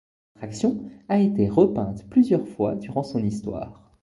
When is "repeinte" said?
1.47-2.09